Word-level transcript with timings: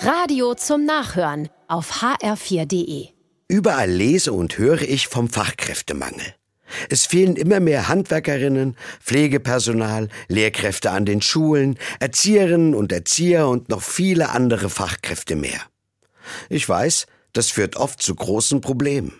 Radio 0.00 0.54
zum 0.54 0.84
Nachhören 0.84 1.48
auf 1.66 2.02
hr4.de. 2.02 3.08
Überall 3.48 3.90
lese 3.90 4.32
und 4.32 4.56
höre 4.56 4.82
ich 4.82 5.08
vom 5.08 5.28
Fachkräftemangel. 5.28 6.34
Es 6.88 7.04
fehlen 7.06 7.34
immer 7.34 7.58
mehr 7.58 7.88
Handwerkerinnen, 7.88 8.76
Pflegepersonal, 9.00 10.08
Lehrkräfte 10.28 10.92
an 10.92 11.04
den 11.04 11.20
Schulen, 11.20 11.78
Erzieherinnen 11.98 12.76
und 12.76 12.92
Erzieher 12.92 13.48
und 13.48 13.70
noch 13.70 13.82
viele 13.82 14.28
andere 14.28 14.70
Fachkräfte 14.70 15.34
mehr. 15.34 15.60
Ich 16.48 16.68
weiß, 16.68 17.06
das 17.32 17.50
führt 17.50 17.74
oft 17.74 18.00
zu 18.00 18.14
großen 18.14 18.60
Problemen. 18.60 19.18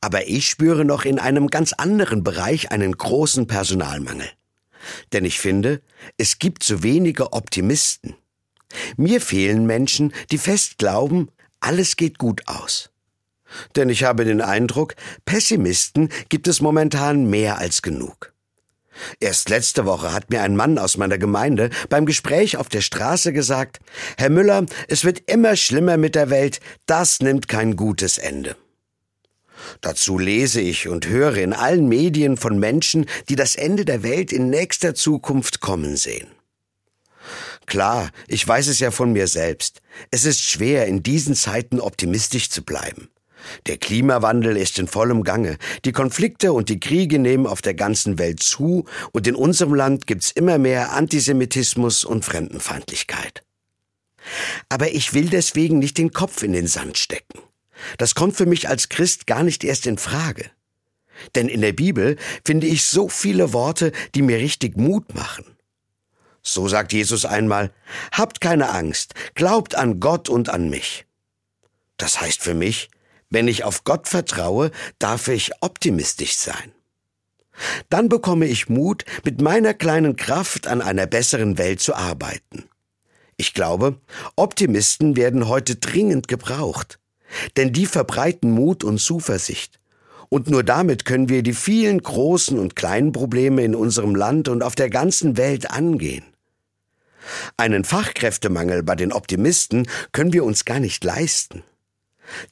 Aber 0.00 0.26
ich 0.26 0.48
spüre 0.48 0.84
noch 0.84 1.04
in 1.04 1.20
einem 1.20 1.46
ganz 1.46 1.72
anderen 1.72 2.24
Bereich 2.24 2.72
einen 2.72 2.98
großen 2.98 3.46
Personalmangel. 3.46 4.28
Denn 5.12 5.24
ich 5.24 5.38
finde, 5.38 5.82
es 6.18 6.40
gibt 6.40 6.64
zu 6.64 6.82
wenige 6.82 7.32
Optimisten. 7.32 8.16
Mir 8.96 9.20
fehlen 9.20 9.66
Menschen, 9.66 10.12
die 10.30 10.38
fest 10.38 10.78
glauben, 10.78 11.28
alles 11.60 11.96
geht 11.96 12.18
gut 12.18 12.42
aus. 12.46 12.90
Denn 13.76 13.88
ich 13.88 14.04
habe 14.04 14.24
den 14.24 14.40
Eindruck, 14.40 14.94
Pessimisten 15.24 16.08
gibt 16.28 16.48
es 16.48 16.60
momentan 16.60 17.28
mehr 17.28 17.58
als 17.58 17.82
genug. 17.82 18.32
Erst 19.20 19.48
letzte 19.48 19.86
Woche 19.86 20.12
hat 20.12 20.30
mir 20.30 20.42
ein 20.42 20.56
Mann 20.56 20.78
aus 20.78 20.96
meiner 20.96 21.18
Gemeinde 21.18 21.70
beim 21.88 22.06
Gespräch 22.06 22.56
auf 22.56 22.68
der 22.68 22.82
Straße 22.82 23.32
gesagt, 23.32 23.80
Herr 24.18 24.30
Müller, 24.30 24.66
es 24.88 25.04
wird 25.04 25.30
immer 25.30 25.56
schlimmer 25.56 25.96
mit 25.96 26.14
der 26.14 26.30
Welt, 26.30 26.60
das 26.86 27.20
nimmt 27.20 27.48
kein 27.48 27.76
gutes 27.76 28.18
Ende. 28.18 28.56
Dazu 29.80 30.18
lese 30.18 30.60
ich 30.60 30.88
und 30.88 31.08
höre 31.08 31.36
in 31.36 31.52
allen 31.52 31.88
Medien 31.88 32.36
von 32.36 32.58
Menschen, 32.58 33.06
die 33.28 33.36
das 33.36 33.56
Ende 33.56 33.84
der 33.84 34.02
Welt 34.02 34.32
in 34.32 34.50
nächster 34.50 34.94
Zukunft 34.94 35.60
kommen 35.60 35.96
sehen. 35.96 36.28
Klar, 37.66 38.10
ich 38.28 38.46
weiß 38.46 38.66
es 38.68 38.80
ja 38.80 38.90
von 38.90 39.12
mir 39.12 39.28
selbst. 39.28 39.80
Es 40.10 40.24
ist 40.24 40.40
schwer, 40.40 40.86
in 40.86 41.02
diesen 41.02 41.34
Zeiten 41.34 41.80
optimistisch 41.80 42.50
zu 42.50 42.62
bleiben. 42.62 43.08
Der 43.66 43.76
Klimawandel 43.76 44.56
ist 44.56 44.78
in 44.78 44.86
vollem 44.86 45.24
Gange. 45.24 45.58
Die 45.84 45.92
Konflikte 45.92 46.52
und 46.52 46.68
die 46.68 46.80
Kriege 46.80 47.18
nehmen 47.18 47.46
auf 47.46 47.62
der 47.62 47.74
ganzen 47.74 48.18
Welt 48.18 48.42
zu 48.42 48.84
und 49.12 49.26
in 49.26 49.34
unserem 49.34 49.74
Land 49.74 50.06
gibt's 50.06 50.30
immer 50.30 50.58
mehr 50.58 50.92
Antisemitismus 50.92 52.04
und 52.04 52.24
Fremdenfeindlichkeit. 52.24 53.42
Aber 54.68 54.92
ich 54.92 55.14
will 55.14 55.28
deswegen 55.28 55.78
nicht 55.78 55.98
den 55.98 56.12
Kopf 56.12 56.42
in 56.42 56.52
den 56.52 56.68
Sand 56.68 56.98
stecken. 56.98 57.40
Das 57.98 58.14
kommt 58.14 58.36
für 58.36 58.46
mich 58.46 58.68
als 58.68 58.88
Christ 58.88 59.26
gar 59.26 59.42
nicht 59.42 59.64
erst 59.64 59.86
in 59.86 59.98
Frage. 59.98 60.50
Denn 61.34 61.48
in 61.48 61.60
der 61.60 61.72
Bibel 61.72 62.16
finde 62.44 62.66
ich 62.66 62.84
so 62.84 63.08
viele 63.08 63.52
Worte, 63.52 63.92
die 64.14 64.22
mir 64.22 64.38
richtig 64.38 64.76
Mut 64.76 65.14
machen. 65.14 65.44
So 66.42 66.68
sagt 66.68 66.92
Jesus 66.92 67.24
einmal, 67.24 67.72
Habt 68.12 68.40
keine 68.40 68.70
Angst, 68.70 69.14
glaubt 69.34 69.74
an 69.74 70.00
Gott 70.00 70.28
und 70.28 70.48
an 70.48 70.68
mich. 70.68 71.06
Das 71.96 72.20
heißt 72.20 72.42
für 72.42 72.54
mich, 72.54 72.90
wenn 73.30 73.48
ich 73.48 73.64
auf 73.64 73.84
Gott 73.84 74.08
vertraue, 74.08 74.70
darf 74.98 75.28
ich 75.28 75.52
optimistisch 75.60 76.36
sein. 76.36 76.72
Dann 77.88 78.08
bekomme 78.08 78.46
ich 78.46 78.68
Mut, 78.68 79.04
mit 79.24 79.40
meiner 79.40 79.74
kleinen 79.74 80.16
Kraft 80.16 80.66
an 80.66 80.82
einer 80.82 81.06
besseren 81.06 81.58
Welt 81.58 81.80
zu 81.80 81.94
arbeiten. 81.94 82.64
Ich 83.36 83.54
glaube, 83.54 83.98
Optimisten 84.36 85.16
werden 85.16 85.48
heute 85.48 85.76
dringend 85.76 86.28
gebraucht, 86.28 86.98
denn 87.56 87.72
die 87.72 87.86
verbreiten 87.86 88.50
Mut 88.50 88.84
und 88.84 88.98
Zuversicht. 88.98 89.80
Und 90.28 90.48
nur 90.48 90.64
damit 90.64 91.04
können 91.04 91.28
wir 91.28 91.42
die 91.42 91.52
vielen 91.52 92.02
großen 92.02 92.58
und 92.58 92.74
kleinen 92.74 93.12
Probleme 93.12 93.62
in 93.64 93.74
unserem 93.74 94.14
Land 94.14 94.48
und 94.48 94.62
auf 94.62 94.74
der 94.74 94.90
ganzen 94.90 95.36
Welt 95.36 95.70
angehen. 95.70 96.24
Einen 97.56 97.84
Fachkräftemangel 97.84 98.82
bei 98.82 98.94
den 98.94 99.12
Optimisten 99.12 99.88
können 100.12 100.32
wir 100.32 100.44
uns 100.44 100.64
gar 100.64 100.80
nicht 100.80 101.04
leisten. 101.04 101.62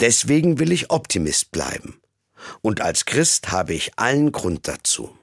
Deswegen 0.00 0.58
will 0.58 0.72
ich 0.72 0.90
Optimist 0.90 1.52
bleiben. 1.52 2.00
Und 2.62 2.80
als 2.80 3.04
Christ 3.04 3.50
habe 3.50 3.74
ich 3.74 3.92
allen 3.96 4.32
Grund 4.32 4.68
dazu. 4.68 5.17